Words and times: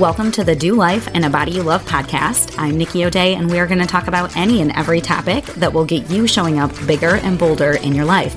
Welcome 0.00 0.32
to 0.32 0.44
the 0.44 0.56
Do 0.56 0.76
Life 0.76 1.08
and 1.12 1.26
a 1.26 1.28
Body 1.28 1.52
You 1.52 1.62
Love 1.62 1.84
podcast. 1.84 2.54
I'm 2.56 2.78
Nikki 2.78 3.04
O'Dea, 3.04 3.34
and 3.34 3.50
we 3.50 3.58
are 3.58 3.66
going 3.66 3.80
to 3.80 3.86
talk 3.86 4.06
about 4.06 4.34
any 4.34 4.62
and 4.62 4.72
every 4.72 4.98
topic 4.98 5.44
that 5.56 5.74
will 5.74 5.84
get 5.84 6.08
you 6.08 6.26
showing 6.26 6.58
up 6.58 6.72
bigger 6.86 7.16
and 7.16 7.38
bolder 7.38 7.72
in 7.72 7.94
your 7.94 8.06
life. 8.06 8.34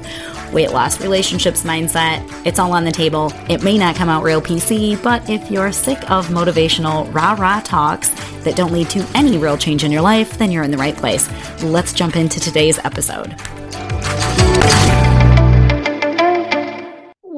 Weight 0.51 0.71
loss, 0.71 0.99
relationships, 0.99 1.63
mindset, 1.63 2.21
it's 2.45 2.59
all 2.59 2.73
on 2.73 2.83
the 2.83 2.91
table. 2.91 3.31
It 3.47 3.63
may 3.63 3.77
not 3.77 3.95
come 3.95 4.09
out 4.09 4.23
real 4.23 4.41
PC, 4.41 5.01
but 5.01 5.29
if 5.29 5.49
you're 5.49 5.71
sick 5.71 5.99
of 6.11 6.27
motivational 6.27 7.11
rah 7.13 7.37
rah 7.39 7.61
talks 7.61 8.09
that 8.43 8.57
don't 8.57 8.73
lead 8.73 8.89
to 8.89 9.07
any 9.15 9.37
real 9.37 9.57
change 9.57 9.85
in 9.85 9.91
your 9.91 10.01
life, 10.01 10.37
then 10.37 10.51
you're 10.51 10.65
in 10.65 10.71
the 10.71 10.77
right 10.77 10.97
place. 10.97 11.29
Let's 11.63 11.93
jump 11.93 12.17
into 12.17 12.41
today's 12.41 12.77
episode. 12.79 13.39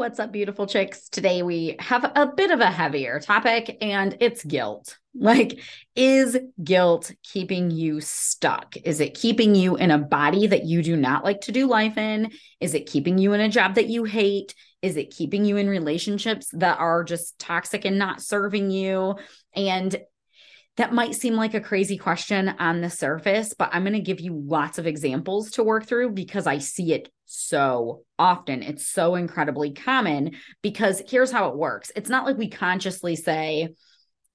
What's 0.06 0.20
up, 0.20 0.32
beautiful 0.32 0.68
chicks? 0.68 1.10
Today 1.10 1.42
we 1.42 1.78
have 1.80 2.04
a 2.04 2.28
bit 2.28 2.52
of 2.52 2.60
a 2.60 2.70
heavier 2.70 3.20
topic, 3.20 3.76
and 3.82 4.16
it's 4.20 4.46
guilt. 4.46 5.00
Like, 5.18 5.60
is 5.96 6.38
guilt 6.62 7.12
keeping 7.24 7.72
you 7.72 8.02
stuck? 8.02 8.76
Is 8.84 9.00
it 9.00 9.16
keeping 9.16 9.56
you 9.56 9.78
in 9.78 9.90
a 9.90 9.98
body 9.98 10.46
that 10.46 10.66
you 10.66 10.84
do 10.84 10.98
not 10.98 11.24
like 11.24 11.42
to 11.42 11.54
do 11.54 11.68
life 11.68 11.98
in? 11.98 12.32
Is 12.60 12.74
it 12.74 12.86
keeping 12.86 13.18
you 13.18 13.32
in 13.32 13.40
a 13.40 13.50
job 13.50 13.76
that 13.76 13.88
you 13.88 14.04
hate? 14.04 14.54
Is 14.82 14.98
it 14.98 15.16
keeping 15.16 15.46
you 15.46 15.56
in 15.56 15.70
relationships 15.70 16.50
that 16.52 16.80
are 16.80 17.06
just 17.06 17.40
toxic 17.40 17.86
and 17.86 17.98
not 17.98 18.22
serving 18.22 18.72
you? 18.72 19.16
And 19.56 19.96
that 20.78 20.94
might 20.94 21.16
seem 21.16 21.36
like 21.36 21.54
a 21.54 21.62
crazy 21.62 21.98
question 21.98 22.50
on 22.60 22.82
the 22.82 22.90
surface, 22.90 23.54
but 23.58 23.70
I'm 23.72 23.84
going 23.84 23.94
to 23.94 24.02
give 24.02 24.20
you 24.20 24.44
lots 24.46 24.78
of 24.78 24.86
examples 24.86 25.52
to 25.52 25.64
work 25.64 25.86
through 25.86 26.12
because 26.12 26.46
I 26.46 26.58
see 26.58 26.94
it 26.94 27.10
so 27.26 28.04
often. 28.18 28.64
It's 28.64 28.88
so 28.88 29.16
incredibly 29.16 29.72
common 29.74 30.32
because 30.62 31.02
here's 31.08 31.32
how 31.32 31.50
it 31.50 31.58
works 31.58 31.92
it's 31.96 32.10
not 32.10 32.26
like 32.26 32.38
we 32.38 32.50
consciously 32.50 33.16
say, 33.16 33.76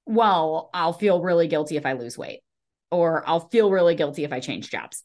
well, 0.07 0.71
I'll 0.75 0.93
feel 0.93 1.23
really 1.23 1.49
guilty 1.49 1.77
if 1.77 1.87
I 1.87 1.93
lose 1.93 2.19
weight, 2.19 2.41
or 2.91 3.23
I'll 3.29 3.49
feel 3.49 3.71
really 3.71 3.95
guilty 3.95 4.25
if 4.25 4.33
I 4.33 4.41
change 4.41 4.71
jobs. 4.71 5.03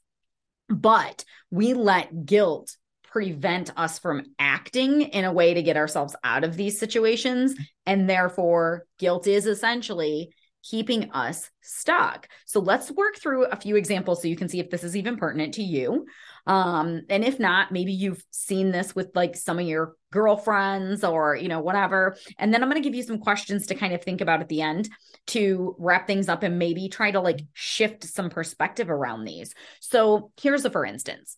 But 0.67 1.23
we 1.52 1.73
let 1.73 2.25
guilt 2.25 2.75
prevent 3.03 3.72
us 3.78 3.97
from 3.97 4.23
acting 4.39 5.02
in 5.02 5.23
a 5.23 5.31
way 5.31 5.53
to 5.53 5.63
get 5.63 5.78
ourselves 5.78 6.16
out 6.23 6.44
of 6.44 6.58
these 6.58 6.80
situations. 6.80 7.56
And 7.86 8.09
therefore, 8.09 8.86
guilt 9.00 9.25
is 9.25 9.45
essentially 9.45 10.31
keeping 10.69 11.11
us 11.11 11.50
stuck. 11.61 12.28
So 12.45 12.59
let's 12.59 12.91
work 12.91 13.17
through 13.17 13.45
a 13.45 13.56
few 13.56 13.75
examples 13.75 14.22
so 14.22 14.28
you 14.28 14.36
can 14.36 14.50
see 14.50 14.59
if 14.59 14.69
this 14.69 14.83
is 14.83 14.97
even 14.97 15.16
pertinent 15.16 15.53
to 15.53 15.63
you. 15.63 16.06
Um, 16.47 17.01
and 17.09 17.23
if 17.23 17.39
not, 17.39 17.71
maybe 17.71 17.91
you've 17.91 18.23
seen 18.31 18.71
this 18.71 18.95
with 18.95 19.09
like 19.15 19.35
some 19.35 19.59
of 19.59 19.65
your 19.65 19.95
girlfriends 20.11 21.03
or, 21.03 21.35
you 21.35 21.47
know, 21.47 21.59
whatever. 21.59 22.15
And 22.38 22.53
then 22.53 22.61
I'm 22.61 22.69
going 22.69 22.81
to 22.81 22.88
give 22.88 22.95
you 22.95 23.03
some 23.03 23.19
questions 23.19 23.67
to 23.67 23.75
kind 23.75 23.93
of 23.93 24.03
think 24.03 24.21
about 24.21 24.41
at 24.41 24.49
the 24.49 24.61
end 24.61 24.89
to 25.27 25.75
wrap 25.79 26.07
things 26.07 26.29
up 26.29 26.43
and 26.43 26.59
maybe 26.59 26.88
try 26.88 27.11
to 27.11 27.19
like 27.19 27.41
shift 27.53 28.03
some 28.03 28.29
perspective 28.29 28.89
around 28.89 29.25
these. 29.25 29.53
So 29.79 30.31
here's 30.39 30.66
a 30.66 30.69
for 30.69 30.85
instance 30.85 31.38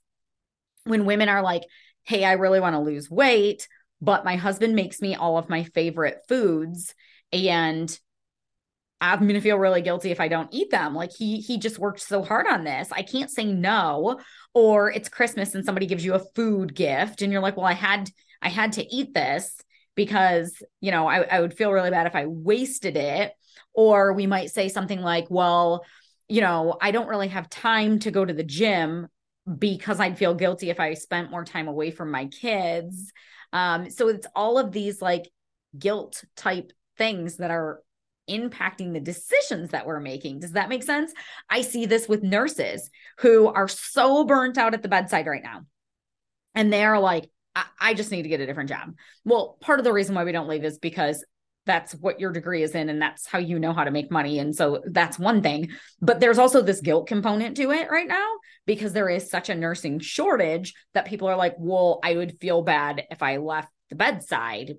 when 0.84 1.06
women 1.06 1.30
are 1.30 1.42
like, 1.42 1.64
Hey, 2.04 2.24
I 2.24 2.34
really 2.34 2.60
want 2.60 2.76
to 2.76 2.80
lose 2.80 3.10
weight, 3.10 3.68
but 4.02 4.26
my 4.26 4.36
husband 4.36 4.76
makes 4.76 5.02
me 5.02 5.16
all 5.16 5.38
of 5.38 5.50
my 5.50 5.64
favorite 5.64 6.20
foods 6.28 6.94
and 7.34 7.98
I'm 9.00 9.20
going 9.20 9.34
to 9.36 9.42
feel 9.42 9.58
really 9.58 9.82
guilty 9.82 10.10
if 10.12 10.20
I 10.20 10.28
don't 10.28 10.52
eat 10.52 10.72
them. 10.72 10.96
Like 10.96 11.12
he 11.16 11.40
he 11.40 11.58
just 11.60 11.78
worked 11.80 12.00
so 12.02 12.24
hard 12.24 12.48
on 12.48 12.64
this. 12.64 12.92
I 12.92 13.04
can't 13.04 13.30
say 13.30 13.46
no. 13.46 14.20
Or 14.54 14.92
it's 14.92 15.10
Christmas 15.10 15.54
and 15.54 15.64
somebody 15.64 15.86
gives 15.86 16.04
you 16.04 16.16
a 16.16 16.26
food 16.36 16.74
gift 16.74 17.22
and 17.22 17.32
you're 17.32 17.42
like, 17.42 17.58
"Well, 17.58 17.66
I 17.66 17.74
had 17.74 18.10
I 18.42 18.50
had 18.50 18.74
to 18.74 18.96
eat 18.96 19.14
this 19.14 19.56
because, 19.96 20.62
you 20.82 20.92
know, 20.92 21.08
I 21.08 21.22
I 21.22 21.42
would 21.42 21.54
feel 21.56 21.72
really 21.72 21.92
bad 21.92 22.08
if 22.08 22.16
I 22.16 22.26
wasted 22.26 22.98
it." 22.98 23.34
Or 23.74 24.14
we 24.14 24.26
might 24.26 24.50
say 24.52 24.68
something 24.70 25.02
like, 25.02 25.28
"Well, 25.30 25.86
you 26.28 26.42
know, 26.42 26.78
I 26.82 26.92
don't 26.92 27.08
really 27.08 27.28
have 27.30 27.50
time 27.50 28.00
to 28.00 28.12
go 28.12 28.26
to 28.26 28.34
the 28.34 28.44
gym 28.44 29.08
because 29.60 30.00
I'd 30.00 30.18
feel 30.18 30.34
guilty 30.34 30.70
if 30.70 30.80
I 30.80 30.94
spent 30.96 31.32
more 31.32 31.46
time 31.46 31.68
away 31.68 31.92
from 31.92 32.12
my 32.12 32.26
kids." 32.26 33.12
Um 33.54 33.90
so 33.92 34.08
it's 34.10 34.28
all 34.36 34.58
of 34.58 34.72
these 34.72 35.02
like 35.02 35.30
guilt 35.78 36.24
type 36.36 36.72
things 36.98 37.38
that 37.38 37.52
are 37.52 37.82
impacting 38.30 38.94
the 38.94 39.00
decisions 39.00 39.72
that 39.72 39.86
we're 39.86 40.00
making. 40.00 40.40
Does 40.40 40.54
that 40.54 40.70
make 40.70 40.84
sense? 40.84 41.14
I 41.50 41.62
see 41.62 41.86
this 41.86 42.08
with 42.08 42.24
nurses 42.24 42.90
who 43.20 43.48
are 43.48 43.68
so 43.68 44.26
burnt 44.26 44.58
out 44.58 44.74
at 44.74 44.82
the 44.82 44.90
bedside 44.90 45.28
right 45.28 45.44
now. 45.44 45.66
And 46.56 46.72
they're 46.72 47.00
like, 47.00 47.30
I, 47.56 47.66
I 47.80 47.94
just 47.94 48.12
need 48.12 48.24
to 48.24 48.30
get 48.30 48.42
a 48.42 48.46
different 48.46 48.70
job. 48.70 48.94
Well, 49.26 49.58
part 49.62 49.80
of 49.80 49.86
the 49.86 49.94
reason 49.94 50.16
why 50.16 50.24
we 50.24 50.32
don't 50.32 50.50
leave 50.50 50.64
is 50.64 50.78
because 50.80 51.24
that's 51.68 51.94
what 51.94 52.20
your 52.20 52.32
degree 52.32 52.64
is 52.64 52.74
in 52.74 52.90
and 52.90 53.00
that's 53.00 53.28
how 53.28 53.38
you 53.38 53.60
know 53.60 53.74
how 53.74 53.84
to 53.84 53.92
make 53.92 54.10
money 54.10 54.40
and 54.40 54.56
so 54.56 54.82
that's 54.86 55.20
one 55.20 55.44
thing 55.44 55.70
but 56.02 56.20
there's 56.20 56.40
also 56.40 56.62
this 56.62 56.82
guilt 56.82 57.08
component 57.08 57.58
to 57.58 57.72
it 57.72 57.92
right 57.92 58.08
now 58.08 58.26
because 58.66 58.94
there 58.94 59.10
is 59.10 59.30
such 59.30 59.50
a 59.50 59.56
nursing 59.56 60.00
shortage 60.00 60.74
that 60.94 61.06
people 61.06 61.28
are 61.28 61.36
like 61.36 61.56
well 61.60 62.00
i 62.04 62.16
would 62.16 62.40
feel 62.40 62.64
bad 62.64 63.04
if 63.12 63.22
i 63.22 63.38
left 63.38 63.70
the 63.90 63.96
bedside 63.96 64.76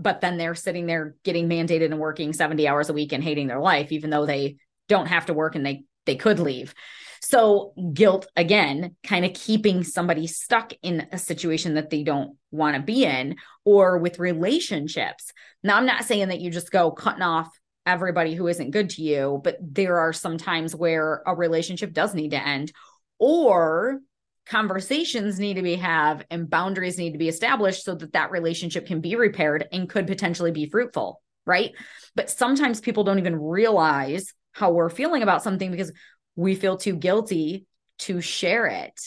but 0.00 0.20
then 0.20 0.36
they're 0.36 0.54
sitting 0.54 0.86
there 0.86 1.14
getting 1.24 1.48
mandated 1.48 1.86
and 1.86 1.98
working 1.98 2.32
70 2.32 2.66
hours 2.66 2.88
a 2.88 2.92
week 2.92 3.12
and 3.12 3.22
hating 3.22 3.46
their 3.46 3.60
life 3.60 3.92
even 3.92 4.10
though 4.10 4.26
they 4.26 4.56
don't 4.88 5.06
have 5.06 5.26
to 5.26 5.34
work 5.34 5.54
and 5.54 5.64
they 5.64 5.84
they 6.06 6.16
could 6.16 6.38
leave. 6.38 6.74
So 7.22 7.74
guilt 7.92 8.26
again 8.34 8.96
kind 9.06 9.24
of 9.24 9.34
keeping 9.34 9.84
somebody 9.84 10.26
stuck 10.26 10.72
in 10.82 11.06
a 11.12 11.18
situation 11.18 11.74
that 11.74 11.90
they 11.90 12.02
don't 12.02 12.36
want 12.50 12.76
to 12.76 12.82
be 12.82 13.04
in 13.04 13.36
or 13.64 13.98
with 13.98 14.18
relationships. 14.18 15.32
Now 15.62 15.76
i'm 15.76 15.86
not 15.86 16.04
saying 16.04 16.28
that 16.28 16.40
you 16.40 16.50
just 16.50 16.70
go 16.70 16.90
cutting 16.90 17.22
off 17.22 17.48
everybody 17.86 18.34
who 18.34 18.46
isn't 18.46 18.72
good 18.72 18.90
to 18.90 19.02
you 19.02 19.40
but 19.42 19.56
there 19.60 19.98
are 19.98 20.12
some 20.12 20.36
times 20.36 20.74
where 20.74 21.22
a 21.26 21.34
relationship 21.34 21.92
does 21.92 22.14
need 22.14 22.30
to 22.30 22.46
end 22.46 22.72
or 23.18 24.00
conversations 24.46 25.38
need 25.38 25.54
to 25.54 25.62
be 25.62 25.76
have 25.76 26.24
and 26.30 26.50
boundaries 26.50 26.98
need 26.98 27.12
to 27.12 27.18
be 27.18 27.28
established 27.28 27.84
so 27.84 27.94
that 27.94 28.12
that 28.12 28.30
relationship 28.30 28.86
can 28.86 29.00
be 29.00 29.16
repaired 29.16 29.66
and 29.72 29.88
could 29.88 30.06
potentially 30.06 30.50
be 30.50 30.68
fruitful 30.68 31.20
right? 31.46 31.72
But 32.14 32.30
sometimes 32.30 32.80
people 32.80 33.04
don't 33.04 33.18
even 33.18 33.40
realize 33.40 34.32
how 34.52 34.70
we're 34.70 34.88
feeling 34.88 35.22
about 35.22 35.42
something 35.42 35.70
because 35.70 35.92
we 36.36 36.54
feel 36.54 36.76
too 36.76 36.94
guilty 36.94 37.66
to 38.00 38.20
share 38.20 38.66
it. 38.66 38.98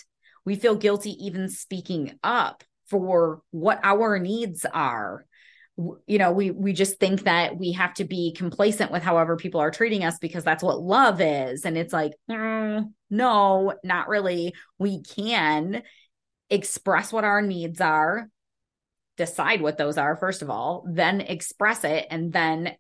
We 0.46 0.56
feel 0.56 0.76
guilty 0.76 1.12
even 1.26 1.50
speaking 1.50 2.20
up 2.24 2.64
for 2.88 3.42
what 3.52 3.80
our 3.84 4.20
needs 4.20 4.66
are 4.66 5.26
you 5.76 6.20
know 6.20 6.32
we 6.32 6.52
we 6.52 6.72
just 6.72 7.00
think 7.00 7.24
that 7.24 7.58
we 7.58 7.72
have 7.72 7.94
to 7.96 8.04
be 8.04 8.32
complacent 8.34 8.92
with 8.92 9.02
however 9.02 9.36
people 9.36 9.60
are 9.60 9.72
treating 9.72 10.04
us 10.04 10.20
because 10.20 10.44
that's 10.44 10.64
what 10.64 10.80
love 10.80 11.20
is. 11.20 11.66
And 11.66 11.78
it's 11.78 11.94
like 11.94 12.14
mm, 12.30 12.92
no 13.10 13.74
not 13.84 14.08
really. 14.08 14.54
We 14.78 15.02
can 15.02 15.84
express 16.50 17.12
what 17.12 17.24
our 17.24 17.42
needs 17.42 17.82
are 17.82 18.30
decide 19.18 19.62
what 19.62 19.78
those 19.78 19.98
are 19.98 20.16
first 20.16 20.42
of 20.42 20.50
all 20.50 20.86
then 20.90 21.22
express 21.22 21.84
it 21.84 22.08
and 22.10 22.34
then 22.34 22.76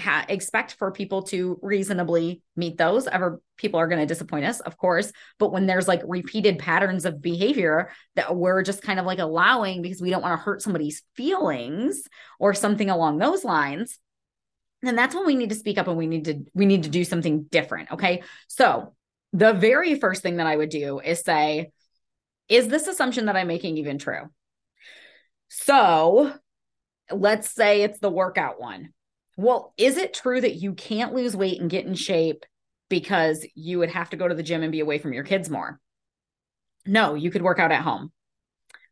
ha- 0.00 0.26
expect 0.28 0.74
for 0.74 0.90
people 0.90 1.22
to 1.24 1.58
reasonably 1.62 2.42
meet 2.56 2.76
those. 2.76 3.06
Ever 3.06 3.40
people 3.56 3.78
are 3.78 3.86
going 3.86 4.00
to 4.00 4.06
disappoint 4.06 4.44
us, 4.44 4.60
of 4.60 4.76
course. 4.76 5.12
But 5.38 5.52
when 5.52 5.66
there's 5.66 5.86
like 5.86 6.02
repeated 6.04 6.58
patterns 6.58 7.04
of 7.04 7.22
behavior 7.22 7.90
that 8.16 8.34
we're 8.34 8.62
just 8.62 8.82
kind 8.82 8.98
of 8.98 9.06
like 9.06 9.18
allowing 9.18 9.82
because 9.82 10.00
we 10.00 10.10
don't 10.10 10.22
want 10.22 10.38
to 10.38 10.42
hurt 10.42 10.62
somebody's 10.62 11.02
feelings 11.14 12.02
or 12.38 12.54
something 12.54 12.90
along 12.90 13.18
those 13.18 13.44
lines, 13.44 13.98
then 14.82 14.96
that's 14.96 15.14
when 15.14 15.26
we 15.26 15.36
need 15.36 15.50
to 15.50 15.56
speak 15.56 15.78
up 15.78 15.88
and 15.88 15.96
we 15.96 16.06
need 16.06 16.24
to 16.24 16.44
we 16.54 16.66
need 16.66 16.84
to 16.84 16.88
do 16.88 17.04
something 17.04 17.44
different. 17.44 17.92
Okay. 17.92 18.22
So 18.48 18.94
the 19.32 19.52
very 19.52 19.94
first 20.00 20.22
thing 20.22 20.36
that 20.36 20.46
I 20.46 20.56
would 20.56 20.70
do 20.70 20.98
is 20.98 21.20
say, 21.20 21.70
is 22.48 22.68
this 22.68 22.88
assumption 22.88 23.26
that 23.26 23.36
I'm 23.36 23.46
making 23.46 23.76
even 23.76 23.98
true? 23.98 24.30
So 25.48 26.32
let's 27.10 27.50
say 27.50 27.82
it's 27.82 27.98
the 27.98 28.10
workout 28.10 28.60
one 28.60 28.90
well, 29.40 29.72
is 29.78 29.96
it 29.96 30.12
true 30.12 30.38
that 30.40 30.56
you 30.56 30.74
can't 30.74 31.14
lose 31.14 31.34
weight 31.34 31.60
and 31.60 31.70
get 31.70 31.86
in 31.86 31.94
shape 31.94 32.44
because 32.90 33.46
you 33.54 33.78
would 33.78 33.90
have 33.90 34.10
to 34.10 34.16
go 34.16 34.28
to 34.28 34.34
the 34.34 34.42
gym 34.42 34.62
and 34.62 34.70
be 34.70 34.80
away 34.80 34.98
from 34.98 35.14
your 35.14 35.24
kids 35.24 35.48
more? 35.48 35.80
No, 36.84 37.14
you 37.14 37.30
could 37.30 37.40
work 37.40 37.58
out 37.58 37.72
at 37.72 37.80
home. 37.80 38.12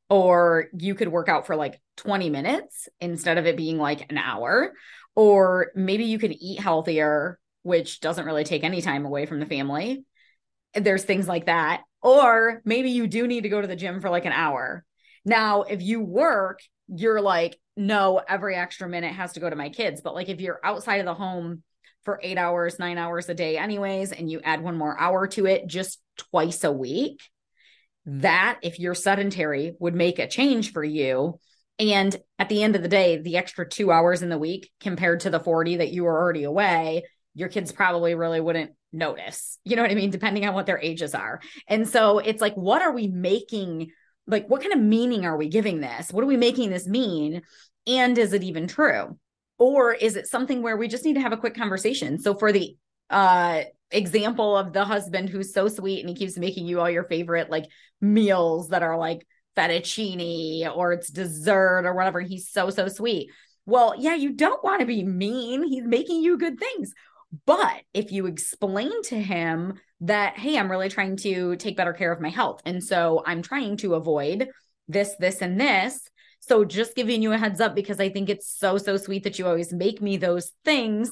Or 0.09 0.69
you 0.73 0.95
could 0.95 1.09
work 1.09 1.29
out 1.29 1.47
for 1.47 1.55
like 1.55 1.79
20 1.99 2.31
minutes 2.31 2.89
instead 2.99 3.37
of 3.37 3.47
it 3.47 3.59
being 3.59 3.77
like 3.77 4.11
an 4.11 4.17
hour. 4.17 4.73
Or 5.15 5.71
maybe 5.75 6.05
you 6.05 6.19
could 6.19 6.33
eat 6.33 6.61
healthier, 6.61 7.39
which 7.63 8.01
doesn't 8.01 8.25
really 8.25 8.45
take 8.45 8.65
any 8.65 8.81
time 8.81 9.05
away 9.05 9.27
from 9.27 9.41
the 9.41 9.47
family. 9.47 10.03
There's 10.73 11.05
things 11.05 11.29
like 11.29 11.45
that. 11.45 11.83
Or 12.01 12.63
maybe 12.65 12.91
you 12.91 13.07
do 13.07 13.27
need 13.27 13.43
to 13.43 13.51
go 13.51 13.61
to 13.61 13.67
the 13.67 13.77
gym 13.77 14.01
for 14.01 14.09
like 14.09 14.25
an 14.25 14.33
hour. 14.33 14.83
Now, 15.27 15.65
if 15.65 15.83
you 15.83 16.01
work, 16.01 16.61
you're 16.89 17.21
like, 17.21 17.59
no, 17.77 18.21
every 18.29 18.57
extra 18.57 18.89
minute 18.89 19.15
has 19.15 19.33
to 19.35 19.41
go 19.41 19.49
to 19.49 19.57
my 19.57 19.69
kids. 19.69 20.01
But 20.01 20.15
like 20.15 20.29
if 20.29 20.41
you're 20.41 20.61
outside 20.65 20.99
of 21.01 21.07
the 21.07 21.15
home 21.15 21.63
for 22.05 22.19
eight 22.23 22.39
hours, 22.39 22.79
nine 22.79 22.99
hours 22.99 23.29
a 23.29 23.35
day, 23.35 23.59
anyways, 23.59 24.13
and 24.13 24.31
you 24.31 24.41
add 24.43 24.63
one 24.63 24.77
more 24.77 24.99
hour 24.99 25.27
to 25.29 25.47
it 25.47 25.67
just 25.67 26.01
twice 26.17 26.65
a 26.65 26.73
week, 26.73 27.21
that 28.07 28.59
if 28.63 28.79
you're 28.79 28.95
sedentary 28.95 29.75
would 29.79 29.95
make 29.95 30.19
a 30.19 30.27
change 30.27 30.73
for 30.73 30.83
you 30.83 31.39
And 31.79 32.17
at 32.39 32.49
the 32.49 32.63
end 32.63 32.75
of 32.77 32.83
the 32.83 32.89
day, 32.89 33.19
the 33.19 33.37
extra 33.37 33.69
two 33.69 33.93
hours 33.93 34.23
in 34.23 34.29
the 34.29 34.39
week 34.39 34.71
compared 34.81 35.21
to 35.21 35.31
the 35.31 35.41
40 35.41 35.77
that 35.77 35.93
you 35.93 36.05
were 36.05 36.19
already 36.19 36.45
away, 36.45 37.05
your 37.35 37.49
kids 37.49 37.71
probably 37.71 38.15
really 38.15 38.41
wouldn't 38.41 38.73
notice. 38.93 39.59
You 39.65 39.77
know 39.77 39.83
what 39.83 39.91
I 39.91 39.95
mean? 39.95 40.11
Depending 40.11 40.47
on 40.47 40.55
what 40.55 40.67
their 40.67 40.81
ages 40.81 41.15
are. 41.15 41.41
And 41.69 41.89
so 41.89 42.19
it's 42.19 42.41
like, 42.41 42.55
what 42.55 42.83
are 42.83 42.93
we 42.93 43.07
making? 43.07 43.91
Like, 44.29 44.47
what 44.47 44.61
kind 44.61 44.73
of 44.73 44.81
meaning 44.81 45.25
are 45.25 45.37
we 45.37 45.49
giving 45.49 45.81
this? 45.81 46.13
What 46.13 46.23
are 46.23 46.29
we 46.29 46.37
making 46.37 46.71
this 46.71 46.87
mean? 46.87 47.43
And 47.87 48.17
is 48.17 48.33
it 48.33 48.45
even 48.45 48.69
true? 48.69 49.19
Or 49.59 49.93
is 49.93 50.15
it 50.15 50.29
something 50.29 50.63
where 50.63 50.77
we 50.77 50.87
just 50.87 51.05
need 51.05 51.15
to 51.15 51.21
have 51.21 51.33
a 51.33 51.39
quick 51.39 51.57
conversation? 51.57 52.19
So 52.19 52.35
for 52.35 52.53
the 52.53 52.77
uh 53.11 53.63
example 53.91 54.57
of 54.57 54.75
the 54.75 54.85
husband 54.85 55.31
who's 55.31 55.55
so 55.55 55.67
sweet 55.67 56.01
and 56.01 56.11
he 56.11 56.15
keeps 56.15 56.37
making 56.37 56.67
you 56.67 56.79
all 56.79 56.91
your 56.91 57.05
favorite 57.05 57.49
like 57.49 57.65
meals 58.03 58.69
that 58.69 58.83
are 58.83 58.99
like 58.99 59.27
fettuccine 59.57 60.77
or 60.77 60.93
it's 60.93 61.09
dessert 61.09 61.87
or 61.87 61.95
whatever. 61.95 62.21
He's 62.21 62.49
so, 62.49 62.71
so 62.71 62.89
sweet. 62.89 63.31
Well, 63.67 63.95
yeah, 63.99 64.15
you 64.15 64.33
don't 64.33 64.63
want 64.63 64.81
to 64.81 64.87
be 64.87 65.05
mean. 65.05 65.63
He's 65.63 65.85
making 65.85 66.23
you 66.23 66.39
good 66.39 66.59
things. 66.59 66.93
But 67.45 67.83
if 67.93 68.11
you 68.11 68.27
explain 68.27 69.03
to 69.05 69.21
him 69.21 69.75
that, 70.01 70.39
hey, 70.39 70.59
I'm 70.59 70.71
really 70.71 70.89
trying 70.89 71.17
to 71.19 71.57
take 71.57 71.77
better 71.77 71.93
care 71.93 72.13
of 72.13 72.21
my 72.21 72.31
health. 72.31 72.63
And 72.65 72.83
so 72.83 73.23
I'm 73.27 73.43
trying 73.43 73.77
to 73.79 73.95
avoid 73.95 74.49
this, 74.89 75.15
this, 75.19 75.43
and 75.43 75.61
this. 75.61 76.01
So 76.41 76.65
just 76.65 76.97
giving 76.97 77.21
you 77.21 77.33
a 77.33 77.39
heads 77.39 77.61
up 77.61 77.75
because 77.75 78.01
I 78.01 78.09
think 78.09 78.31
it's 78.31 78.49
so, 78.49 78.79
so 78.79 78.97
sweet 78.97 79.25
that 79.25 79.39
you 79.39 79.47
always 79.47 79.73
make 79.73 80.01
me 80.01 80.17
those 80.17 80.53
things. 80.65 81.11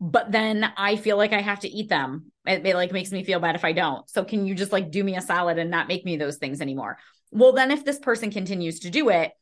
But 0.00 0.32
then 0.32 0.72
I 0.76 0.96
feel 0.96 1.16
like 1.16 1.32
I 1.32 1.40
have 1.40 1.60
to 1.60 1.68
eat 1.68 1.88
them. 1.88 2.32
It, 2.46 2.66
it 2.66 2.74
like 2.74 2.92
makes 2.92 3.12
me 3.12 3.24
feel 3.24 3.40
bad 3.40 3.56
if 3.56 3.64
I 3.64 3.72
don't. 3.72 4.08
So 4.08 4.24
can 4.24 4.46
you 4.46 4.54
just 4.54 4.72
like 4.72 4.90
do 4.90 5.04
me 5.04 5.16
a 5.16 5.22
salad 5.22 5.58
and 5.58 5.70
not 5.70 5.88
make 5.88 6.04
me 6.04 6.16
those 6.16 6.36
things 6.36 6.60
anymore? 6.60 6.98
Well, 7.30 7.52
then 7.52 7.70
if 7.70 7.84
this 7.84 7.98
person 7.98 8.30
continues 8.30 8.80
to 8.80 8.90
do 8.90 9.10
it, 9.10 9.32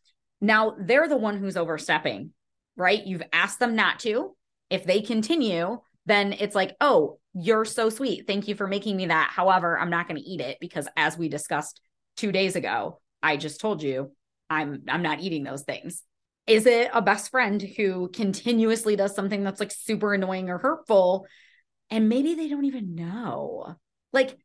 now 0.41 0.75
they're 0.79 1.09
the 1.09 1.17
one 1.17 1.39
who's 1.39 1.57
overstepping, 1.57 2.33
right? 2.77 3.05
You've 3.05 3.23
asked 3.33 3.61
them 3.61 3.77
not 3.77 4.01
to. 4.01 4.35
If 4.71 4.85
they 4.85 5.01
continue, 5.01 5.81
then 6.07 6.33
it's 6.33 6.55
like, 6.55 6.77
oh, 6.81 7.19
you're 7.35 7.65
so 7.65 7.91
sweet. 7.91 8.27
Thank 8.27 8.49
you 8.49 8.55
for 8.55 8.67
making 8.67 8.97
me 8.97 9.07
that. 9.07 9.31
However, 9.33 9.79
I'm 9.79 9.91
not 9.91 10.09
going 10.09 10.21
to 10.21 10.29
eat 10.29 10.41
it 10.41 10.59
because 10.61 10.89
as 10.97 11.19
we 11.19 11.29
discussed 11.29 11.81
2 12.17 12.33
days 12.33 12.57
ago, 12.57 13.01
I 13.23 13.37
just 13.37 13.61
told 13.61 13.83
you 13.83 14.13
I'm 14.51 14.83
I'm 14.89 15.03
not 15.03 15.21
eating 15.21 15.45
those 15.45 15.63
things. 15.63 16.03
Is 16.47 16.67
it 16.67 16.91
a 16.93 17.01
best 17.01 17.31
friend 17.31 17.61
who 17.61 18.09
continuously 18.09 18.97
does 18.97 19.15
something 19.15 19.43
that's 19.43 19.61
like 19.61 19.73
super 19.73 20.13
annoying 20.13 20.51
or 20.51 20.59
hurtful 20.59 21.27
and 21.91 22.09
maybe 22.09 22.35
they 22.35 22.49
don't 22.49 22.67
even 22.67 22.95
know? 22.95 23.77
Like 24.13 24.37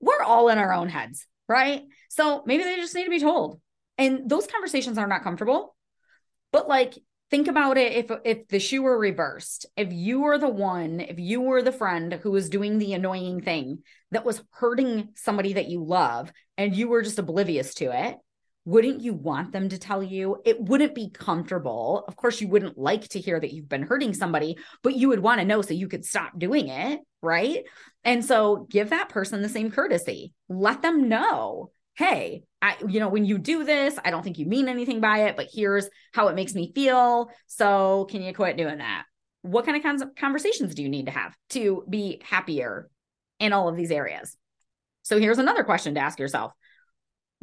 we're 0.00 0.22
all 0.22 0.48
in 0.48 0.58
our 0.58 0.72
own 0.72 0.88
heads 0.88 1.26
right? 1.52 1.82
So 2.08 2.42
maybe 2.46 2.64
they 2.64 2.76
just 2.76 2.94
need 2.94 3.04
to 3.04 3.10
be 3.10 3.20
told. 3.20 3.60
And 3.98 4.28
those 4.28 4.46
conversations 4.46 4.98
are 4.98 5.06
not 5.06 5.22
comfortable. 5.22 5.76
But 6.50 6.68
like 6.68 6.98
think 7.32 7.48
about 7.48 7.78
it 7.78 7.92
if 7.94 8.18
if 8.26 8.46
the 8.48 8.60
shoe 8.60 8.82
were 8.82 8.98
reversed. 8.98 9.64
If 9.74 9.90
you 9.90 10.20
were 10.20 10.36
the 10.36 10.50
one, 10.50 11.00
if 11.00 11.18
you 11.18 11.40
were 11.40 11.62
the 11.62 11.72
friend 11.72 12.12
who 12.12 12.30
was 12.30 12.50
doing 12.50 12.76
the 12.76 12.92
annoying 12.92 13.40
thing 13.40 13.78
that 14.10 14.26
was 14.26 14.44
hurting 14.50 15.08
somebody 15.14 15.54
that 15.54 15.70
you 15.70 15.82
love 15.82 16.30
and 16.58 16.76
you 16.76 16.88
were 16.88 17.00
just 17.00 17.18
oblivious 17.18 17.72
to 17.76 17.86
it, 18.06 18.18
wouldn't 18.66 19.00
you 19.00 19.14
want 19.14 19.50
them 19.50 19.70
to 19.70 19.78
tell 19.78 20.02
you? 20.02 20.42
It 20.44 20.60
wouldn't 20.60 20.94
be 20.94 21.08
comfortable. 21.08 22.04
Of 22.06 22.16
course, 22.16 22.38
you 22.42 22.48
wouldn't 22.48 22.76
like 22.76 23.08
to 23.08 23.18
hear 23.18 23.40
that 23.40 23.52
you've 23.54 23.68
been 23.68 23.84
hurting 23.84 24.12
somebody, 24.12 24.58
but 24.82 24.94
you 24.94 25.08
would 25.08 25.20
want 25.20 25.40
to 25.40 25.46
know 25.46 25.62
so 25.62 25.72
you 25.72 25.88
could 25.88 26.04
stop 26.04 26.38
doing 26.38 26.68
it. 26.68 27.00
Right. 27.22 27.64
And 28.04 28.22
so 28.22 28.66
give 28.70 28.90
that 28.90 29.08
person 29.08 29.40
the 29.40 29.48
same 29.48 29.70
courtesy. 29.70 30.34
Let 30.50 30.82
them 30.82 31.08
know, 31.08 31.70
hey, 31.94 32.42
I, 32.62 32.76
you 32.88 33.00
know, 33.00 33.08
when 33.08 33.24
you 33.24 33.38
do 33.38 33.64
this, 33.64 33.98
I 34.04 34.10
don't 34.10 34.22
think 34.22 34.38
you 34.38 34.46
mean 34.46 34.68
anything 34.68 35.00
by 35.00 35.24
it, 35.24 35.36
but 35.36 35.48
here's 35.52 35.88
how 36.14 36.28
it 36.28 36.36
makes 36.36 36.54
me 36.54 36.72
feel. 36.74 37.28
So 37.48 38.06
can 38.08 38.22
you 38.22 38.32
quit 38.32 38.56
doing 38.56 38.78
that? 38.78 39.04
What 39.42 39.66
kind 39.66 39.84
of 39.84 40.14
conversations 40.14 40.74
do 40.74 40.82
you 40.82 40.88
need 40.88 41.06
to 41.06 41.12
have 41.12 41.36
to 41.50 41.84
be 41.90 42.22
happier 42.24 42.88
in 43.40 43.52
all 43.52 43.68
of 43.68 43.76
these 43.76 43.90
areas? 43.90 44.36
So 45.02 45.18
here's 45.18 45.38
another 45.38 45.64
question 45.64 45.94
to 45.94 46.00
ask 46.00 46.20
yourself 46.20 46.52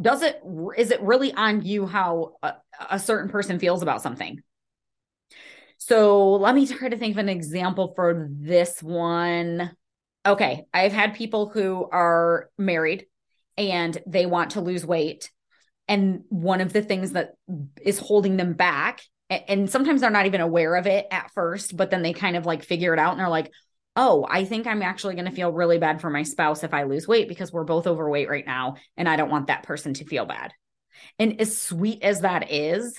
does 0.02 0.22
it 0.22 0.42
is 0.78 0.92
it 0.92 1.02
really 1.02 1.34
on 1.34 1.62
you 1.64 1.86
how 1.86 2.36
a, 2.42 2.54
a, 2.90 3.00
certain 3.00 3.30
person 3.30 3.60
feels 3.60 3.82
about 3.82 4.02
something 4.02 4.42
so 5.78 6.36
let 6.36 6.56
me 6.56 6.66
try 6.68 6.90
to 6.90 6.98
think 6.98 7.14
of 7.14 7.18
an 7.18 7.30
example 7.30 7.94
for 7.96 8.30
this 8.32 8.82
one 8.82 9.72
okay 10.26 10.66
i've 10.74 10.94
had 10.94 11.16
people 11.16 11.50
who 11.50 11.88
are 11.92 12.50
married 12.58 13.08
and 13.60 13.98
they 14.08 14.26
want 14.26 14.52
to 14.52 14.62
lose 14.62 14.86
weight 14.86 15.32
and 15.88 16.24
one 16.30 16.62
of 16.62 16.74
the 16.74 16.82
things 16.82 17.12
that 17.12 17.34
is 17.82 18.00
holding 18.00 18.38
them 18.38 18.54
back 18.54 19.02
and 19.30 19.70
sometimes 19.70 20.02
they're 20.02 20.10
not 20.10 20.26
even 20.26 20.42
aware 20.42 20.76
of 20.76 20.88
it 20.88 21.06
at 21.12 21.32
first 21.34 21.78
but 21.78 21.92
then 21.92 22.02
they 22.02 22.14
kind 22.14 22.36
of 22.36 22.46
like 22.46 22.64
figure 22.64 22.94
it 22.94 23.00
out 23.00 23.12
and 23.12 23.20
they're 23.20 23.30
like 23.30 23.52
oh, 23.96 24.26
I 24.30 24.46
think 24.46 24.66
I'm 24.66 24.82
actually 24.82 25.16
going 25.16 25.26
to 25.26 25.32
feel 25.32 25.52
really 25.52 25.78
bad 25.78 26.00
for 26.00 26.10
my 26.10 26.24
spouse 26.24 26.64
if 26.64 26.74
I 26.74 26.84
lose 26.84 27.06
weight 27.06 27.28
because 27.28 27.52
we're 27.52 27.66
both 27.66 27.86
overweight 27.86 28.30
right 28.30 28.46
now 28.46 28.76
and 28.96 29.10
I 29.10 29.18
don't 29.18 29.30
want 29.30 29.48
that 29.48 29.64
person 29.64 29.94
to 29.96 30.06
feel 30.06 30.26
bad. 30.26 30.54
And 31.18 31.42
as 31.42 31.58
sweet 31.58 32.02
as 32.02 32.22
that 32.22 32.50
is, 32.50 32.98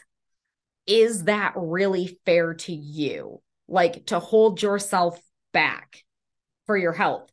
is 0.87 1.25
that 1.25 1.55
really 1.57 2.19
fair 2.27 2.53
to 2.53 2.73
you? 2.75 3.41
Like 3.67 4.07
to 4.07 4.19
hold 4.19 4.61
yourself 4.61 5.19
back 5.55 6.05
for 6.67 6.77
your 6.77 6.93
health, 6.93 7.31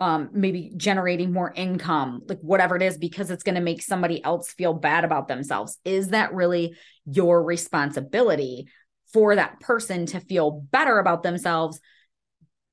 um, 0.00 0.30
maybe 0.32 0.72
generating 0.76 1.32
more 1.32 1.52
income, 1.54 2.22
like 2.28 2.40
whatever 2.40 2.76
it 2.76 2.82
is, 2.82 2.98
because 2.98 3.30
it's 3.30 3.44
going 3.44 3.54
to 3.54 3.60
make 3.60 3.82
somebody 3.82 4.22
else 4.24 4.52
feel 4.52 4.74
bad 4.74 5.04
about 5.04 5.28
themselves. 5.28 5.78
Is 5.84 6.08
that 6.08 6.34
really 6.34 6.76
your 7.06 7.42
responsibility 7.42 8.68
for 9.12 9.36
that 9.36 9.60
person 9.60 10.06
to 10.06 10.20
feel 10.20 10.50
better 10.50 10.98
about 10.98 11.22
themselves? 11.22 11.80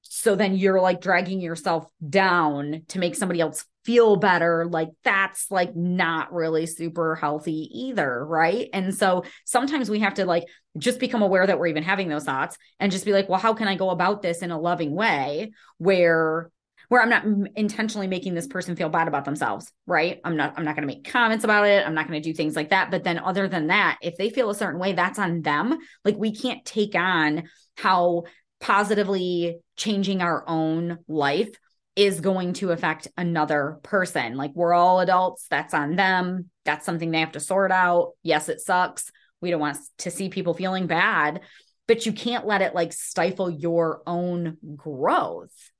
So 0.02 0.36
then 0.36 0.56
you're 0.56 0.82
like 0.82 1.00
dragging 1.00 1.42
yourself 1.42 1.86
down 2.08 2.84
to 2.90 3.00
make 3.00 3.16
somebody 3.16 3.40
else 3.40 3.66
feel 3.86 4.16
better. 4.16 4.66
Like 4.66 4.90
that's 5.04 5.50
like 5.52 5.76
not 5.76 6.34
really 6.34 6.66
super 6.66 7.16
healthy 7.16 7.70
either 7.72 8.26
right? 8.26 8.68
And 8.74 8.94
so 8.96 9.24
sometimes 9.46 9.90
we 9.90 10.00
have 10.00 10.16
to 10.16 10.26
like 10.26 10.46
just 10.78 11.00
become 11.00 11.22
aware 11.22 11.46
that 11.46 11.60
we're 11.60 11.68
even 11.68 11.84
having 11.84 12.10
those 12.10 12.24
thoughts 12.24 12.58
and 12.80 12.92
just 12.92 13.06
be 13.06 13.12
like 13.12 13.28
well 13.28 13.40
how 13.40 13.54
can 13.54 13.68
i 13.68 13.76
go 13.76 13.90
about 13.90 14.22
this 14.22 14.42
in 14.42 14.52
a 14.52 14.60
loving 14.60 14.96
way 14.96 15.52
where 15.78 16.50
where 16.92 17.02
i'm 17.02 17.10
not 17.10 17.24
intentionally 17.56 18.08
making 18.08 18.34
this 18.34 18.48
person 18.48 18.76
feel 18.76 18.90
bad 18.90 19.08
about 19.08 19.24
themselves 19.24 19.72
right 19.88 20.20
i'm 20.26 20.36
not 20.36 20.54
i'm 20.58 20.66
not 20.66 20.76
going 20.76 20.86
to 20.86 20.94
make 20.94 21.10
comments 21.10 21.46
about 21.46 21.66
it 21.66 21.88
i'm 21.88 21.94
not 21.94 22.06
going 22.06 22.22
to 22.22 22.30
do 22.30 22.36
things 22.36 22.54
like 22.54 22.72
that 22.72 22.92
but 22.92 23.06
then 23.06 23.18
other 23.18 23.48
than 23.48 23.68
that 23.68 23.98
if 24.02 24.18
they 24.18 24.30
feel 24.30 24.50
a 24.50 24.56
certain 24.56 24.80
way 24.80 24.92
that's 24.92 25.18
on 25.18 25.42
them 25.42 25.78
like 26.04 26.18
we 26.18 26.36
can't 26.36 26.66
take 26.66 26.94
on 26.94 27.44
how 27.78 28.24
positively 28.60 29.58
changing 29.78 30.22
our 30.22 30.44
own 30.48 31.00
life 31.08 31.50
is 31.96 32.22
going 32.22 32.54
to 32.54 32.72
affect 32.72 33.08
another 33.18 33.80
person. 33.84 34.36
Like 34.36 34.52
we're 34.54 34.74
all 34.74 35.02
adults, 35.02 35.48
that's 35.50 35.74
on 35.74 35.96
them. 35.96 36.50
That's 36.64 36.86
something 36.86 37.12
they 37.12 37.20
have 37.20 37.34
to 37.34 37.40
sort 37.40 37.72
out. 37.72 38.12
Yes, 38.24 38.48
it 38.48 38.62
sucks. 38.62 39.12
We 39.42 39.52
don't 39.52 39.60
want 39.60 39.78
to 40.00 40.12
see 40.12 40.30
people 40.30 40.54
feeling 40.54 40.88
bad, 40.88 41.42
but 41.88 42.06
you 42.06 42.14
can't 42.14 42.46
let 42.46 42.62
it 42.62 42.76
like 42.76 42.94
stifle 42.94 43.50
your 43.50 44.04
own 44.06 44.58
growth. 44.76 45.71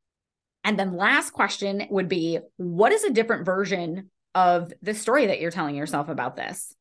And 0.64 0.78
then 0.78 0.96
last 0.96 1.32
question 1.32 1.88
would 1.90 2.08
be 2.08 2.40
what 2.58 2.92
is 2.92 3.04
a 3.04 3.12
different 3.12 3.46
version 3.46 4.12
of 4.36 4.72
the 4.82 4.94
story 4.94 5.28
that 5.28 5.40
you're 5.40 5.52
telling 5.52 5.76
yourself 5.76 6.10
about 6.10 6.36
this? 6.36 6.76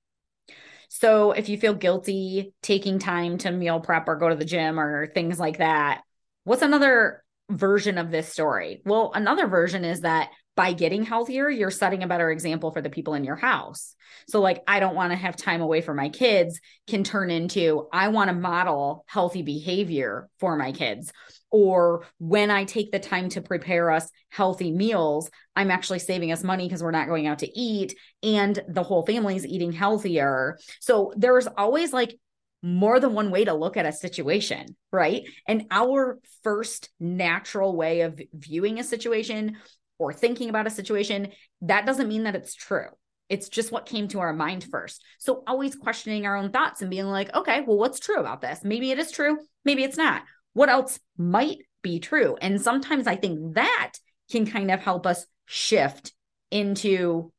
So 0.89 1.33
if 1.33 1.49
you 1.49 1.57
feel 1.57 1.75
guilty 1.75 2.53
taking 2.63 2.99
time 2.99 3.39
to 3.39 3.51
meal 3.51 3.81
prep 3.81 4.09
or 4.09 4.17
go 4.17 4.29
to 4.29 4.35
the 4.35 4.45
gym 4.45 4.79
or 4.79 5.07
things 5.07 5.39
like 5.39 5.59
that, 5.59 6.03
what's 6.45 6.63
another 6.63 7.25
version 7.49 7.97
of 7.97 8.11
this 8.11 8.29
story? 8.29 8.83
Well, 8.85 9.13
another 9.15 9.47
version 9.47 9.85
is 9.85 10.01
that 10.01 10.31
by 10.57 10.73
getting 10.73 11.05
healthier, 11.05 11.49
you're 11.49 11.71
setting 11.71 12.03
a 12.03 12.09
better 12.09 12.31
example 12.31 12.71
for 12.71 12.83
the 12.83 12.91
people 12.91 13.15
in 13.15 13.25
your 13.25 13.37
house. 13.37 13.95
So, 14.29 14.41
like, 14.41 14.63
I 14.67 14.81
don't 14.81 14.97
want 14.97 15.13
to 15.13 15.17
have 15.17 15.37
time 15.37 15.63
away 15.63 15.81
from 15.81 15.97
my 15.97 16.09
kids 16.09 16.61
can 16.87 17.05
turn 17.05 17.31
into 17.31 17.89
I 17.93 18.09
want 18.09 18.29
to 18.29 18.35
model 18.35 19.05
healthy 19.07 19.43
behavior 19.43 20.29
for 20.39 20.57
my 20.57 20.73
kids 20.73 21.13
or 21.51 22.07
when 22.19 22.51
I 22.51 22.65
take 22.65 22.93
the 22.93 22.99
time 22.99 23.29
to 23.31 23.41
prepare 23.41 23.91
us 23.91 24.11
healthy 24.29 24.71
meals, 24.71 25.31
I'm 25.57 25.71
actually 25.71 25.99
saving 25.99 26.33
us 26.33 26.45
money 26.45 26.67
because 26.67 26.83
we're 26.83 26.93
not 26.93 27.09
going 27.09 27.27
out 27.27 27.41
to 27.41 27.59
eat 27.59 27.97
and 28.23 28.59
the 28.69 28.83
whole 28.83 29.05
family's 29.05 29.47
eating 29.47 29.73
healthier. 29.73 30.59
So 30.81 31.13
there's 31.17 31.49
always 31.49 31.93
like 31.93 32.17
more 32.63 33.01
than 33.01 33.15
one 33.15 33.31
way 33.31 33.45
to 33.45 33.55
look 33.55 33.77
at 33.77 33.87
a 33.87 33.93
situation, 33.93 34.77
right? 34.93 35.23
And 35.49 35.67
our 35.71 36.21
first 36.45 36.91
natural 37.01 37.75
way 37.75 38.03
of 38.03 38.21
viewing 38.33 38.79
a 38.79 38.85
situation 38.85 39.57
or 40.01 40.13
thinking 40.13 40.49
about 40.49 40.67
a 40.67 40.71
situation, 40.71 41.29
that 41.63 41.87
doesn't 41.87 42.09
mean 42.09 42.25
that 42.25 42.35
it's 42.35 42.55
true. 42.55 42.89
It's 43.29 43.49
just 43.49 43.71
what 43.71 43.87
came 43.87 44.09
to 44.09 44.21
our 44.21 44.33
mind 44.33 44.65
first. 44.65 45.05
So 45.19 45.45
always 45.47 45.77
questioning 45.77 46.27
our 46.27 46.37
own 46.37 46.51
thoughts 46.51 46.83
and 46.83 46.91
being 46.91 47.07
like, 47.07 47.33
okay, 47.35 47.63
well, 47.65 47.79
what's 47.79 48.01
true 48.01 48.19
about 48.19 48.41
this? 48.41 48.61
Maybe 48.65 48.91
it 48.91 48.99
is 48.99 49.13
true. 49.13 49.39
Maybe 49.65 49.85
it's 49.85 49.97
not 49.97 50.23
what 50.53 50.69
else 50.69 50.99
might 51.17 51.59
be 51.83 52.01
true? 52.01 52.37
And 52.41 52.61
sometimes 52.61 53.07
I 53.07 53.17
think 53.17 53.55
that 53.55 53.93
can 54.31 54.47
kind 54.47 54.71
of 54.71 54.81
help 54.81 55.07
us 55.07 55.27
shift 55.47 56.13
into 56.51 57.33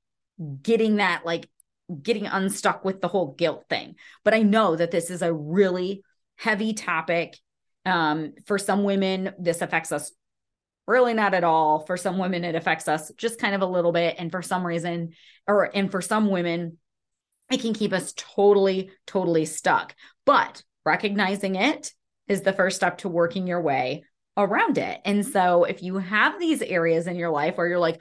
getting 0.61 0.97
that 0.97 1.23
like 1.25 1.49
getting 2.01 2.25
unstuck 2.25 2.85
with 2.85 3.01
the 3.01 3.07
whole 3.07 3.33
guilt 3.33 3.65
thing. 3.69 3.95
But 4.23 4.33
I 4.33 4.41
know 4.41 4.75
that 4.75 4.91
this 4.91 5.09
is 5.09 5.21
a 5.21 5.33
really 5.33 6.03
heavy 6.37 6.73
topic. 6.73 7.37
Um, 7.85 8.33
for 8.45 8.57
some 8.57 8.83
women, 8.83 9.33
this 9.39 9.61
affects 9.61 9.91
us 9.91 10.11
really 10.87 11.13
not 11.13 11.33
at 11.33 11.43
all. 11.43 11.85
For 11.85 11.97
some 11.97 12.17
women, 12.17 12.43
it 12.43 12.55
affects 12.55 12.87
us 12.87 13.11
just 13.17 13.39
kind 13.39 13.55
of 13.55 13.61
a 13.61 13.65
little 13.65 13.91
bit. 13.91 14.15
And 14.17 14.31
for 14.31 14.41
some 14.41 14.65
reason, 14.65 15.13
or 15.47 15.69
and 15.75 15.91
for 15.91 16.01
some 16.01 16.29
women, 16.29 16.77
it 17.51 17.61
can 17.61 17.73
keep 17.73 17.93
us 17.93 18.13
totally, 18.15 18.91
totally 19.05 19.45
stuck. 19.45 19.95
But 20.25 20.63
recognizing 20.85 21.55
it 21.55 21.93
is 22.27 22.41
the 22.41 22.53
first 22.53 22.77
step 22.77 22.99
to 22.99 23.09
working 23.09 23.47
your 23.47 23.61
way 23.61 24.05
around 24.37 24.77
it. 24.77 25.01
And 25.05 25.25
so 25.25 25.65
if 25.65 25.83
you 25.83 25.97
have 25.97 26.39
these 26.39 26.61
areas 26.61 27.07
in 27.07 27.15
your 27.15 27.29
life 27.29 27.57
where 27.57 27.67
you're 27.67 27.79
like, 27.79 27.99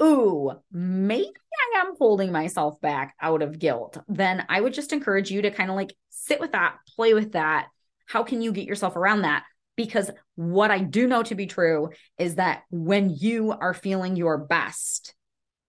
ooh, 0.00 0.52
maybe 0.70 1.32
I 1.74 1.80
am 1.80 1.94
holding 1.98 2.32
myself 2.32 2.80
back 2.80 3.14
out 3.20 3.42
of 3.42 3.58
guilt, 3.58 3.98
then 4.08 4.44
I 4.48 4.60
would 4.60 4.72
just 4.72 4.92
encourage 4.92 5.30
you 5.30 5.42
to 5.42 5.50
kind 5.50 5.70
of 5.70 5.76
like 5.76 5.94
sit 6.10 6.40
with 6.40 6.52
that, 6.52 6.76
play 6.96 7.14
with 7.14 7.32
that. 7.32 7.68
How 8.06 8.22
can 8.22 8.42
you 8.42 8.52
get 8.52 8.66
yourself 8.66 8.96
around 8.96 9.22
that? 9.22 9.44
Because 9.76 10.10
what 10.34 10.70
I 10.70 10.78
do 10.78 11.06
know 11.06 11.22
to 11.24 11.34
be 11.34 11.46
true 11.46 11.90
is 12.18 12.34
that 12.36 12.62
when 12.70 13.10
you 13.10 13.52
are 13.52 13.74
feeling 13.74 14.16
your 14.16 14.38
best 14.38 15.14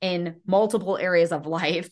in 0.01 0.35
multiple 0.45 0.97
areas 0.97 1.31
of 1.31 1.45
life, 1.45 1.89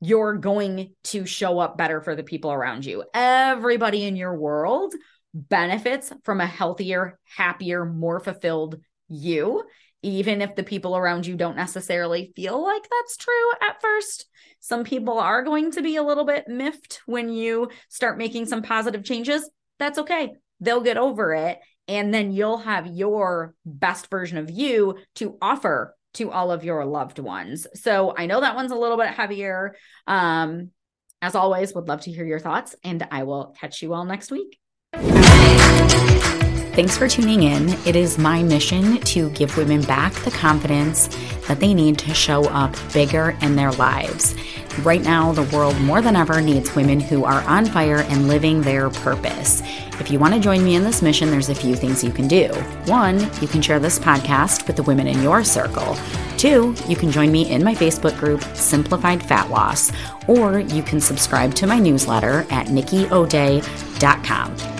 you're 0.00 0.34
going 0.34 0.94
to 1.04 1.26
show 1.26 1.58
up 1.58 1.76
better 1.76 2.00
for 2.00 2.14
the 2.14 2.22
people 2.22 2.52
around 2.52 2.84
you. 2.84 3.04
Everybody 3.12 4.04
in 4.04 4.14
your 4.14 4.36
world 4.36 4.94
benefits 5.34 6.12
from 6.24 6.40
a 6.40 6.46
healthier, 6.46 7.18
happier, 7.24 7.84
more 7.84 8.20
fulfilled 8.20 8.76
you, 9.08 9.64
even 10.02 10.40
if 10.40 10.54
the 10.54 10.62
people 10.62 10.96
around 10.96 11.26
you 11.26 11.34
don't 11.34 11.56
necessarily 11.56 12.32
feel 12.36 12.62
like 12.62 12.82
that's 12.88 13.16
true 13.16 13.50
at 13.60 13.80
first. 13.82 14.26
Some 14.60 14.84
people 14.84 15.18
are 15.18 15.42
going 15.42 15.72
to 15.72 15.82
be 15.82 15.96
a 15.96 16.02
little 16.02 16.24
bit 16.24 16.46
miffed 16.48 17.00
when 17.06 17.28
you 17.28 17.68
start 17.88 18.18
making 18.18 18.46
some 18.46 18.62
positive 18.62 19.04
changes. 19.04 19.48
That's 19.78 19.98
okay. 19.98 20.34
They'll 20.60 20.80
get 20.80 20.96
over 20.96 21.34
it. 21.34 21.60
And 21.86 22.12
then 22.12 22.32
you'll 22.32 22.58
have 22.58 22.86
your 22.86 23.54
best 23.64 24.10
version 24.10 24.36
of 24.36 24.50
you 24.50 24.98
to 25.16 25.38
offer 25.40 25.96
to 26.14 26.30
all 26.30 26.50
of 26.50 26.64
your 26.64 26.84
loved 26.84 27.18
ones. 27.18 27.66
So 27.74 28.14
I 28.16 28.26
know 28.26 28.40
that 28.40 28.54
one's 28.54 28.72
a 28.72 28.76
little 28.76 28.96
bit 28.96 29.08
heavier. 29.08 29.74
Um, 30.06 30.70
as 31.22 31.34
always, 31.34 31.74
would 31.74 31.88
love 31.88 32.02
to 32.02 32.12
hear 32.12 32.24
your 32.24 32.38
thoughts, 32.38 32.76
and 32.84 33.06
I 33.10 33.24
will 33.24 33.54
catch 33.58 33.82
you 33.82 33.92
all 33.92 34.04
next 34.04 34.30
week. 34.30 34.58
Thanks 36.78 36.96
for 36.96 37.08
tuning 37.08 37.42
in. 37.42 37.70
It 37.84 37.96
is 37.96 38.18
my 38.18 38.40
mission 38.44 39.00
to 39.00 39.30
give 39.30 39.56
women 39.56 39.82
back 39.82 40.12
the 40.12 40.30
confidence 40.30 41.08
that 41.48 41.58
they 41.58 41.74
need 41.74 41.98
to 41.98 42.14
show 42.14 42.44
up 42.44 42.76
bigger 42.94 43.36
in 43.42 43.56
their 43.56 43.72
lives. 43.72 44.36
Right 44.84 45.02
now, 45.02 45.32
the 45.32 45.42
world 45.56 45.80
more 45.80 46.00
than 46.00 46.14
ever 46.14 46.40
needs 46.40 46.76
women 46.76 47.00
who 47.00 47.24
are 47.24 47.42
on 47.48 47.66
fire 47.66 48.02
and 48.08 48.28
living 48.28 48.62
their 48.62 48.90
purpose. 48.90 49.60
If 50.00 50.10
you 50.10 50.18
want 50.18 50.34
to 50.34 50.40
join 50.40 50.64
me 50.64 50.76
in 50.76 50.84
this 50.84 51.02
mission, 51.02 51.30
there's 51.30 51.48
a 51.48 51.54
few 51.54 51.74
things 51.74 52.04
you 52.04 52.10
can 52.10 52.28
do. 52.28 52.48
One, 52.86 53.20
you 53.40 53.48
can 53.48 53.60
share 53.60 53.80
this 53.80 53.98
podcast 53.98 54.66
with 54.66 54.76
the 54.76 54.82
women 54.84 55.06
in 55.06 55.22
your 55.22 55.44
circle. 55.44 55.96
Two, 56.36 56.74
you 56.86 56.96
can 56.96 57.10
join 57.10 57.32
me 57.32 57.50
in 57.50 57.64
my 57.64 57.74
Facebook 57.74 58.16
group, 58.18 58.42
Simplified 58.54 59.22
Fat 59.22 59.50
Loss, 59.50 59.92
or 60.28 60.60
you 60.60 60.82
can 60.82 61.00
subscribe 61.00 61.54
to 61.54 61.66
my 61.66 61.78
newsletter 61.78 62.46
at 62.50 62.68
nikkiodea.com. 62.68 64.77